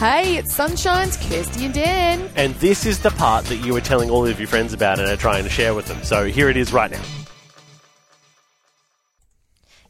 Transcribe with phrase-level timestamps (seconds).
[0.00, 2.30] Hey, it's Sonshine's Kirsty and Dan.
[2.34, 5.06] And this is the part that you were telling all of your friends about and
[5.06, 6.02] are trying to share with them.
[6.04, 7.02] So here it is right now.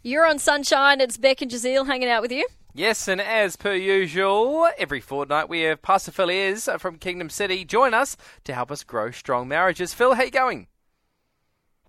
[0.02, 1.00] You're on Sonshine.
[1.00, 2.44] It's Beck and Jazeel hanging out with you.
[2.74, 7.64] Yes, and as per usual, every fortnight we have Pastor Phil Ayres from Kingdom City
[7.64, 9.94] join us to help us grow strong marriages.
[9.94, 10.66] Phil, how you going?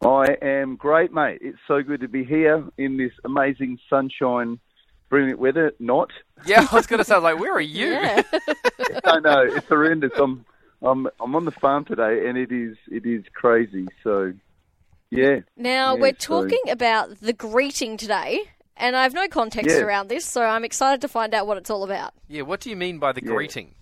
[0.04, 1.40] I am great, mate.
[1.42, 4.60] It's so good to be here in this amazing sunshine,
[5.12, 5.74] brilliant weather.
[5.80, 6.10] Not.
[6.48, 7.90] Yeah, I was going to say, like, where are you?
[7.92, 8.24] Yeah.
[9.04, 10.12] I know it's horrendous.
[10.18, 10.44] I'm,
[10.82, 13.88] I'm, I'm on the farm today, and it is, it is crazy.
[14.04, 14.34] So,
[15.12, 15.42] yeah.
[15.56, 18.40] Now, Yeah, we're so- talking about the greeting today,
[18.78, 19.84] and I have no context Yeah.
[19.84, 22.14] around this, so I'm excited to find out what it's all about.
[22.28, 23.32] Yeah, what do you mean by the Yeah.
[23.34, 23.76] greeting?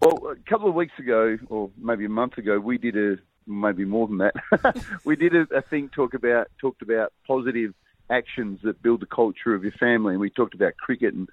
[0.00, 3.84] Well, a couple of weeks ago, or maybe a month ago, we did a maybe
[3.84, 4.82] more than that.
[5.04, 7.74] we did a, a thing talk about talked about positive
[8.10, 11.28] actions that build the culture of your family, and we talked about cricket and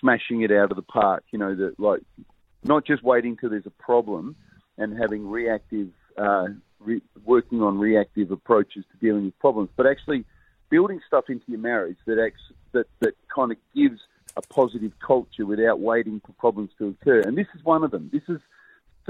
[0.00, 1.24] smashing it out of the park.
[1.30, 2.02] You know, that like
[2.64, 4.36] not just waiting till there's a problem
[4.78, 6.48] and having reactive, uh,
[6.80, 10.24] re- working on reactive approaches to dealing with problems, but actually
[10.68, 14.00] building stuff into your marriage that acts, that that kind of gives
[14.36, 17.20] a positive culture without waiting for problems to occur.
[17.20, 18.10] And this is one of them.
[18.12, 18.40] This is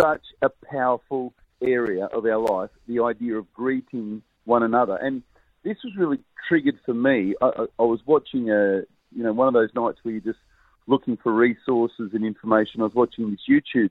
[0.00, 4.96] such a powerful area of our life, the idea of greeting one another.
[4.96, 5.22] And
[5.66, 7.34] this was really triggered for me.
[7.42, 10.38] I, I, was watching a, you know, one of those nights where you're just
[10.86, 12.80] looking for resources and information.
[12.80, 13.90] I was watching this YouTube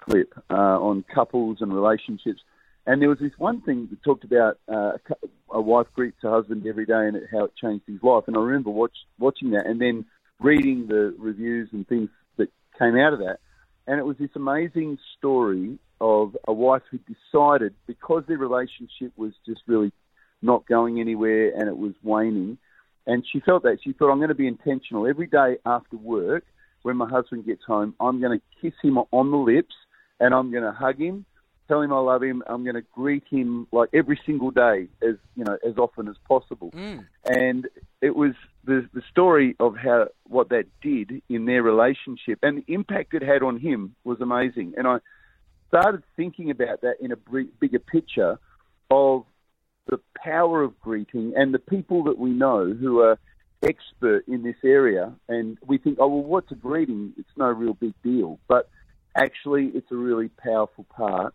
[0.00, 2.40] clip uh, on couples and relationships.
[2.86, 4.92] And there was this one thing that talked about uh,
[5.50, 8.24] a wife greets her husband every day and how it changed his life.
[8.26, 10.04] And I remember watch, watching that and then
[10.38, 12.48] reading the reviews and things that
[12.78, 13.38] came out of that.
[13.86, 19.32] And it was this amazing story of a wife who decided, because their relationship was
[19.46, 19.92] just really
[20.42, 22.58] not going anywhere and it was waning,
[23.06, 23.78] and she felt that.
[23.82, 25.06] She thought, I'm going to be intentional.
[25.06, 26.44] Every day after work,
[26.82, 29.74] when my husband gets home, I'm going to kiss him on the lips
[30.18, 31.24] and I'm going to hug him,
[31.70, 32.42] tell him I love him.
[32.46, 36.16] I'm going to greet him like every single day, as you know, as often as
[36.26, 36.70] possible.
[36.72, 37.06] Mm.
[37.26, 37.68] And
[38.00, 38.32] it was
[38.64, 43.22] the the story of how what that did in their relationship and the impact it
[43.22, 44.74] had on him was amazing.
[44.76, 44.98] And I
[45.68, 47.16] started thinking about that in a
[47.60, 48.38] bigger picture
[48.90, 49.24] of
[49.90, 53.18] the power of greeting and the people that we know who are
[53.62, 55.12] expert in this area.
[55.28, 57.12] And we think, oh, well, what's a greeting?
[57.18, 58.38] It's no real big deal.
[58.48, 58.70] But
[59.16, 61.34] actually, it's a really powerful part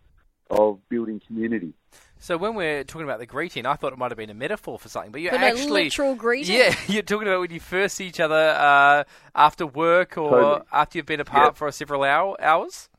[0.50, 1.74] of building community.
[2.20, 4.80] So when we're talking about the greeting, I thought it might have been a metaphor
[4.80, 6.56] for something, but you're But a actually literal greeting?
[6.56, 9.04] Yeah, you're talking about when you first see each other uh,
[9.36, 10.62] after work or Totally.
[10.72, 11.58] after you've been apart Yeah.
[11.58, 12.90] for several hour, hours.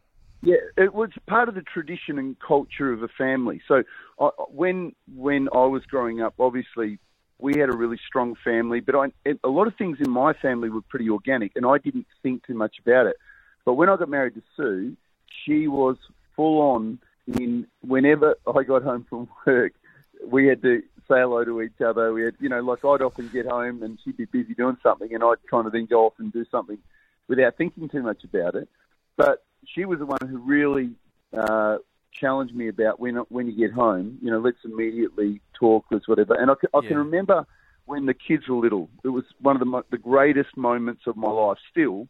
[0.42, 3.62] Yeah, it was part of the tradition and culture of a family.
[3.66, 3.82] So
[4.20, 6.98] I, when when I was growing up, obviously
[7.38, 9.08] we had a really strong family, but I,
[9.44, 12.54] a lot of things in my family were pretty organic, and I didn't think too
[12.54, 13.16] much about it.
[13.64, 14.96] But when I got married to Sue,
[15.44, 15.96] she was
[16.34, 19.72] full on in whenever I got home from work,
[20.26, 22.12] we had to say hello to each other.
[22.12, 25.12] We had, you know, like I'd often get home and she'd be busy doing something,
[25.12, 26.78] and I'd kind of then go off and do something
[27.28, 28.68] without thinking too much about it.
[29.16, 30.90] But she was the one who really
[31.36, 31.78] uh,
[32.12, 36.34] challenged me about when when you get home, you know, let's immediately talk, let's whatever.
[36.34, 36.88] And I, can- I Yeah.
[36.88, 37.46] can remember
[37.86, 38.88] when the kids were little.
[39.04, 41.58] It was one of the the greatest moments of my life.
[41.70, 42.08] Still,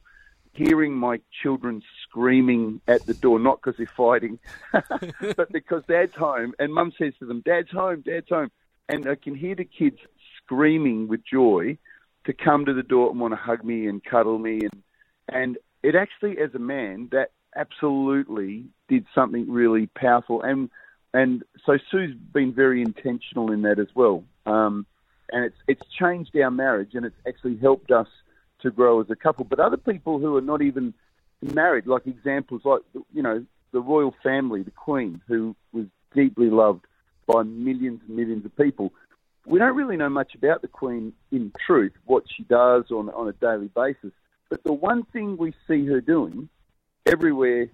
[0.52, 4.38] hearing my children screaming at the door, not because they're fighting,
[5.36, 8.50] but because Dad's home, and Mum says to them, "Dad's home, Dad's home,"
[8.88, 9.98] and I can hear the kids
[10.42, 11.76] screaming with joy
[12.24, 14.82] to come to the door and want to hug me and cuddle me, and
[15.28, 20.70] and it actually, as a man, that absolutely did something really powerful, and
[21.12, 24.86] and so Sue's been very intentional in that as well, um,
[25.32, 28.08] and it's it's changed our marriage, and it's actually helped us
[28.60, 29.44] to grow as a couple.
[29.44, 30.94] But other people who are not even
[31.42, 36.84] married, like examples like you know the royal family, the Queen, who was deeply loved
[37.26, 38.92] by millions and millions of people.
[39.46, 43.28] We don't really know much about the Queen in truth, what she does on on
[43.28, 44.12] a daily basis.
[44.48, 46.48] But the one thing we see her doing
[47.06, 47.68] everywhere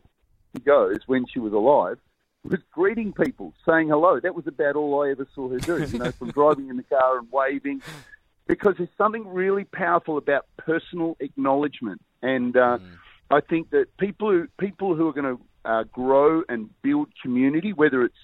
[0.54, 1.98] she goes when she was alive
[2.44, 4.18] was greeting people, saying hello.
[4.20, 5.84] That was about all I ever saw her do.
[5.84, 7.82] You know, from driving in the car and waving,
[8.46, 12.02] because there's something really powerful about personal acknowledgement.
[12.20, 12.78] And uh,
[13.30, 17.72] I think that people who people who are going to uh, grow and build community,
[17.72, 18.14] whether it's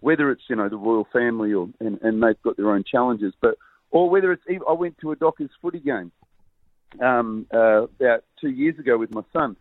[0.00, 3.32] whether it's you know the royal family or and, and they've got their own challenges,
[3.40, 3.56] but
[3.90, 6.12] or whether it's I went to a Dockers footy game
[7.00, 9.56] um, uh, about two years ago with my son,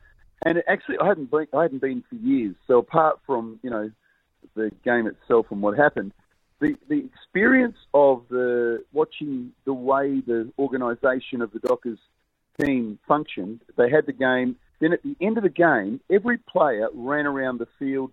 [0.46, 2.56] and actually I hadn't been I hadn't been for years.
[2.68, 3.92] So apart from you know
[4.56, 6.14] the game itself and what happened,
[6.60, 12.00] the the experience of the watching the way the organisation of the Dockers
[12.60, 13.62] team functioned.
[13.78, 17.60] They had the game, Then at the end of the game, every player ran around
[17.60, 18.12] the field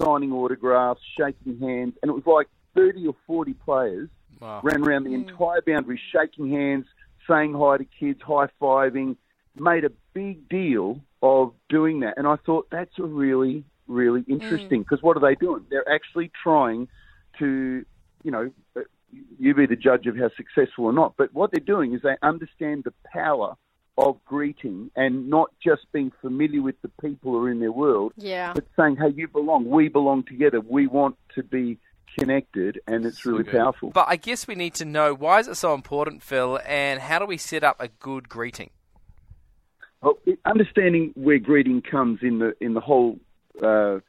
[0.00, 4.08] signing autographs, shaking hands, and it was like 30 or 40 players
[4.40, 4.60] Wow.
[4.64, 5.28] ran around the mm.
[5.28, 6.86] entire boundary, shaking hands,
[7.28, 9.16] saying hi to kids, high fiving,
[9.56, 12.14] made a big deal of doing that.
[12.16, 15.64] And I thought that's a really, really interesting because what are they doing?
[15.70, 16.88] They're actually trying
[17.38, 17.84] to,
[18.24, 18.80] you know, uh,
[19.38, 21.14] you be the judge of how successful or not.
[21.16, 23.54] But what they're doing is they understand the power
[23.98, 28.12] of greeting and not just being familiar with the people who are in their world,
[28.16, 28.52] Yeah.
[28.54, 31.78] but saying, hey, you belong, we belong together, we want to be
[32.18, 33.90] connected, and it's really powerful.
[33.90, 37.18] But I guess we need to know why is it so important, Phil, and how
[37.18, 38.70] do we set up a good greeting?
[40.02, 43.20] Well, understanding where greeting comes in the in the whole
[43.62, 44.00] uh,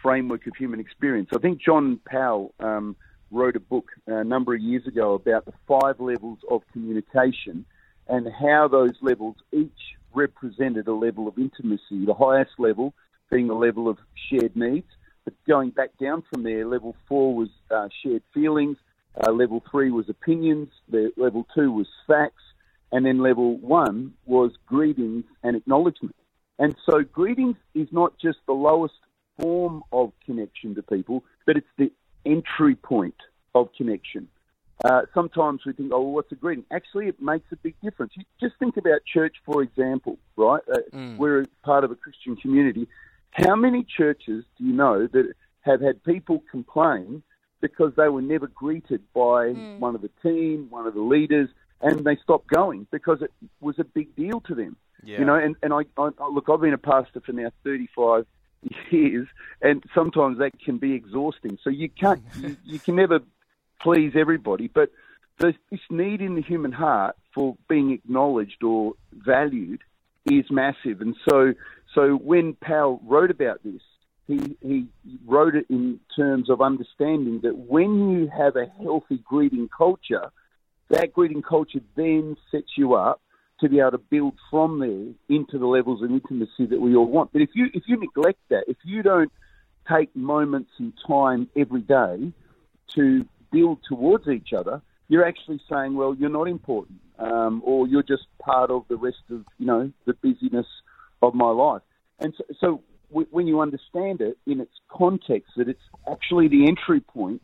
[0.00, 1.30] framework of human experience.
[1.34, 2.94] I think John Powell um,
[3.32, 7.64] wrote a book a number of years ago about the five levels of communication
[8.08, 12.04] and how those levels each represented a level of intimacy.
[12.06, 12.94] The highest level
[13.30, 13.98] being the level of
[14.28, 14.88] shared needs,
[15.24, 18.76] but going back down from there, level four was uh, shared feelings.
[19.20, 20.68] Uh, level three was opinions.
[20.88, 22.42] The, level two was facts.
[22.92, 26.16] And then level one was greetings and acknowledgement.
[26.58, 28.94] And so greetings is not just the lowest
[29.38, 31.90] form of connection to people, but it's the
[32.26, 33.14] entry point
[33.54, 34.28] of connection.
[34.84, 36.64] Uh, sometimes we think, oh, well, what's a greeting?
[36.70, 38.12] Actually, it makes a big difference.
[38.16, 40.62] You just think about church, for example, right?
[40.72, 40.78] Uh,
[41.18, 42.88] We're part of a Christian community.
[43.32, 47.22] How many churches do you know that have had people complain
[47.60, 49.48] because they were never greeted by
[49.78, 53.78] one of the team, one of the leaders, and they stopped going because it was
[53.78, 54.76] a big deal to them?
[55.02, 55.20] Yeah.
[55.20, 58.26] You know, and, and I, I look, I've been a pastor for now 35
[58.90, 59.28] years,
[59.62, 61.58] and sometimes that can be exhausting.
[61.62, 63.20] So you can't, you, you can never
[63.80, 64.90] please everybody, but
[65.38, 65.54] this
[65.88, 69.80] need in the human heart for being acknowledged or valued
[70.26, 71.00] is massive.
[71.00, 71.54] And so,
[71.94, 73.80] so when Powell wrote about this,
[74.26, 74.86] he, he
[75.26, 80.30] wrote it in terms of understanding that when you have a healthy greeting culture,
[80.90, 83.20] that greeting culture then sets you up
[83.60, 87.06] to be able to build from there into the levels of intimacy that we all
[87.06, 87.32] want.
[87.32, 89.32] But if you if you neglect that, if you don't
[89.88, 92.32] take moments and time every day
[92.94, 98.02] to build towards each other, you're actually saying, well, you're not important, um, or you're
[98.02, 100.66] just part of the rest of you know the busyness
[101.22, 101.82] of my life.
[102.18, 106.66] And so, so w- when you understand it in its context, that it's actually the
[106.66, 107.42] entry point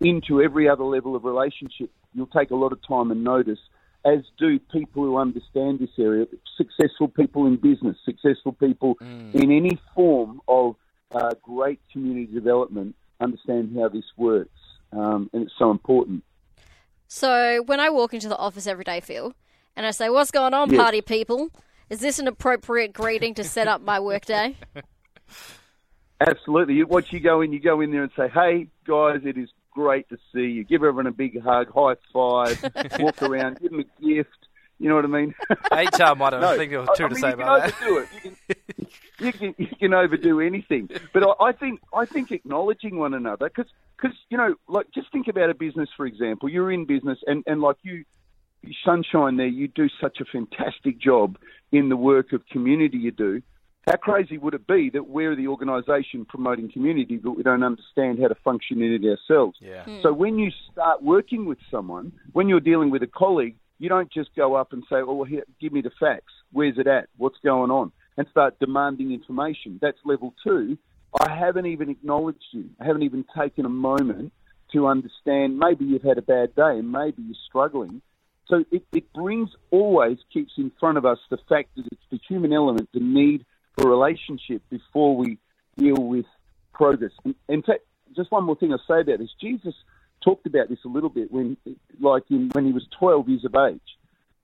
[0.00, 3.58] into every other level of relationship, you'll take a lot of time and notice,
[4.04, 6.26] as do people who understand this area,
[6.56, 10.76] successful people in business, successful people in any form of
[11.14, 14.50] uh, great community development understand how this works.
[14.92, 16.24] Um, and it's so important.
[17.06, 19.34] So when I walk into the office every day, Phil,
[19.76, 20.80] and I say, "What's going on, Yes.
[20.80, 21.50] party people?"
[21.88, 24.56] Is this an appropriate greeting to set up my workday?
[26.20, 26.74] Absolutely.
[26.74, 29.48] You, once you go in, you go in there and say, "Hey guys, it is
[29.72, 32.62] great to see you." Give everyone a big hug, high five,
[33.00, 34.30] walk around, give them a gift.
[34.78, 35.34] You know what I mean?
[35.70, 37.42] HR might have No, I think there was two I to mean, say you can
[37.42, 37.82] about that.
[37.82, 38.08] overdo it.
[38.14, 38.36] You can,
[39.18, 40.88] you can, you can overdo anything.
[41.12, 43.70] But I, I think I think acknowledging one another, because
[44.00, 46.48] because you know, like just think about a business for example.
[46.48, 48.04] You're in business, and and like you,
[48.62, 51.36] you Sonshine there, you do such a fantastic job
[51.72, 53.42] in the work of community you do.
[53.86, 58.18] How crazy would it be that we're the organisation promoting community, but we don't understand
[58.20, 59.58] how to function in it ourselves?
[59.60, 59.84] Yeah.
[59.84, 59.98] Hmm.
[60.02, 64.12] So when you start working with someone, when you're dealing with a colleague, you don't
[64.12, 66.32] just go up and say, "Oh, well, here, give me the facts.
[66.52, 67.08] Where's it at?
[67.16, 69.78] What's going on?" and start demanding information.
[69.80, 70.76] That's level two.
[71.18, 72.68] I haven't even acknowledged you.
[72.78, 74.32] I haven't even taken a moment
[74.72, 75.58] to understand.
[75.58, 78.02] Maybe you've had a bad day, and maybe you're struggling.
[78.46, 82.18] So it, it brings always keeps in front of us the fact that it's the
[82.28, 83.46] human element, the need
[83.76, 85.38] for relationship before we
[85.76, 86.26] deal with
[86.72, 87.12] progress.
[87.24, 87.80] In, in fact,
[88.14, 89.74] just one more thing I say about this: Jesus
[90.22, 91.56] talked about this a little bit when,
[92.00, 93.80] like, in, when he was 12 years of age,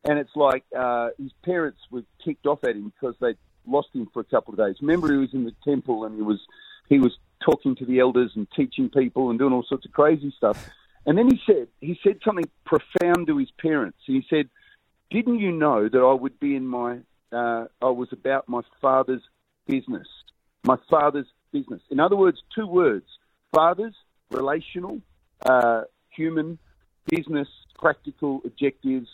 [0.05, 3.35] and it's like uh, his parents were kicked off at him because they
[3.67, 4.77] lost him for a couple of days.
[4.81, 6.41] Remember, he was in the temple and he was
[6.89, 10.33] he was talking to the elders and teaching people and doing all sorts of crazy
[10.37, 10.69] stuff.
[11.05, 13.99] And then he said he said something profound to his parents.
[14.07, 14.49] He said,
[15.11, 16.99] "Didn't you know that I would be in my
[17.33, 19.23] uh, I was about my father's
[19.67, 20.07] business,
[20.65, 23.07] my father's business." In other words, two words:
[23.53, 23.95] fathers,
[24.31, 25.01] relational,
[25.45, 26.59] uh, human,
[27.07, 29.09] business, practical objectives,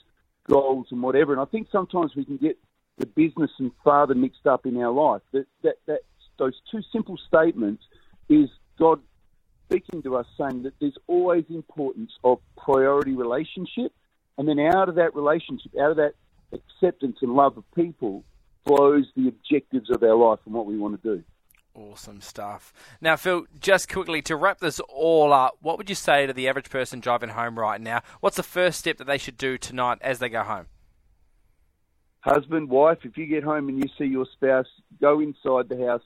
[0.49, 1.33] goals, and whatever.
[1.33, 2.59] And I think sometimes we can get
[2.99, 5.23] the business and father mixed up in our life.
[5.33, 6.01] That that, that
[6.39, 7.83] those two simple statements
[8.29, 9.01] is God
[9.67, 13.93] speaking to us saying that there's always importance of priority relationship,
[14.37, 16.15] and then out of that relationship, out of that
[16.53, 18.25] acceptance and love of people,
[18.65, 21.25] flows, the objectives of our life and what we want to do.
[21.75, 22.73] Awesome stuff.
[23.01, 26.47] Now, Phil, just quickly to wrap this all up, what would you say to the
[26.47, 28.03] average person driving home right now?
[28.21, 30.67] What's the first step that they should do tonight as they go home?
[32.21, 34.67] Husband, wife, if you get home and you see your spouse,
[35.01, 36.03] go inside the house,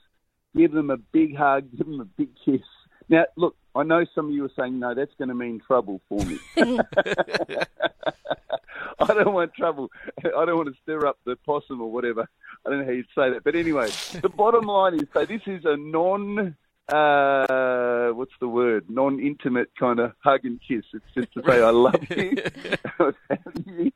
[0.54, 2.62] give them a big hug, give them a big kiss.
[3.08, 6.00] Now, look, I know some of you are saying, no, that's going to mean trouble
[6.08, 6.38] for me.
[9.00, 9.90] I don't want trouble.
[10.24, 12.28] I don't want to stir up the possum or whatever.
[12.64, 13.44] I don't know how you'd say that.
[13.44, 13.90] But anyway,
[14.22, 16.56] the bottom line is so this is a non,
[16.88, 18.88] uh, what's the word?
[18.88, 20.84] Non intimate kind of hug and kiss.
[20.94, 21.94] It's just to say, I love
[23.66, 23.92] you.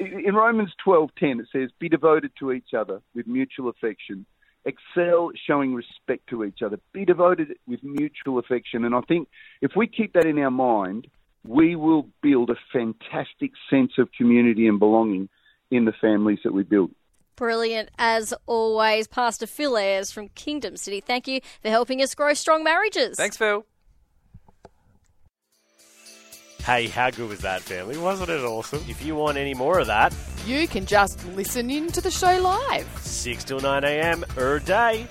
[0.00, 4.26] In Romans 12:10, it says, Be devoted to each other with mutual affection.
[4.66, 6.78] Excel showing respect to each other.
[6.92, 8.84] Be devoted with mutual affection.
[8.84, 9.28] And I think
[9.60, 11.06] if we keep that in our mind,
[11.46, 15.28] we will build a fantastic sense of community and belonging
[15.70, 16.90] in the families that we build.
[17.36, 21.00] Brilliant as always, Pastor Phil Ayres from Kingdom City.
[21.00, 23.16] Thank you for helping us grow strong marriages.
[23.16, 23.66] Thanks, Phil.
[26.64, 27.98] Hey, how good was that, family?
[27.98, 28.82] Wasn't it awesome?
[28.88, 30.14] If you want any more of that,
[30.46, 32.86] You can just listen in to the show live.
[33.00, 34.24] 6 till 9 a.m.
[34.36, 35.06] er day.